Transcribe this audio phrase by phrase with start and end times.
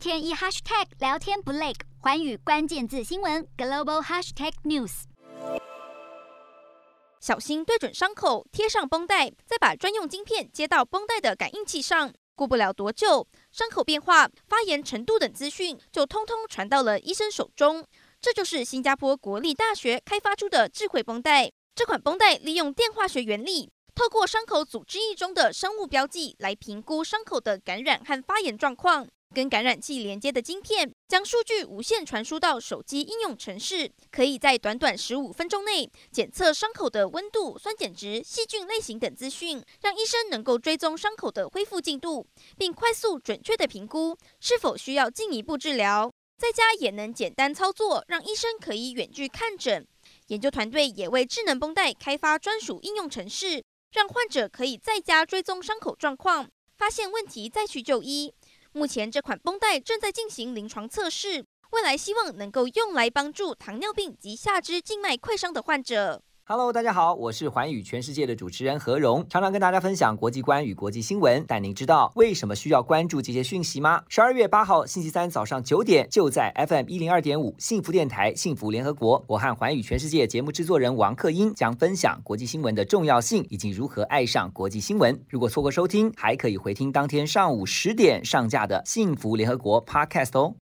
[0.00, 5.02] 天一 hashtag 聊天不累，寰宇关键字新闻 global hashtag news。
[7.20, 12.14] 小心对准伤口，贴上绷带，再把专用晶片接到绷带的感应器上。
[12.34, 17.84] 过不了多久，伤口变化、发炎程度等资讯就通通传到了医生手中。
[18.22, 21.52] 这就是新加坡国立大学开发出的智慧绷带。
[21.74, 23.70] 这款绷带利用电化学原理。
[23.94, 42.26] 透过伤口组织液中的生物标记来评估伤口的感染和发炎状况，跟感染器连接的晶片将数据无线传输到手机应用程式，可以在短短十五分钟内检测伤口的温度、酸碱值、细菌类型等资讯，让医生能够追踪伤口的恢复进度，
[42.58, 46.10] 并快速准确地评估是否需要进一步治疗。
[46.36, 49.86] 在家也能简单操作，让医生可以远距看诊。
[50.28, 53.62] 研究团队也为智能绷带开发专属应用程式。
[53.92, 58.32] 让患者可以在家追踪伤口状况，发现问题再去就医。
[58.72, 66.22] 目前这款绷带正在进行临床测试，未来希望能够用来帮助糖尿病及下肢静脉溃伤的患者。
[66.52, 71.44] Hello，大家好，我是寰宇全世界的主持人何荣，常常跟大家分享国际观与国际新闻。
[71.46, 74.02] 但您知道为什么需要关注这些讯息吗？
[74.08, 85.16] 十二月八号星期三早上九点，就在 FM 一零二点五幸福电台幸福联合国，我和寰宇全世界节目制作人王克英将分享国际新闻的重要性以及如何爱上国际新闻。
[85.28, 90.56] 如果错过收听，还可以回听当天上午十点上架的幸福联合国 Podcast 哦。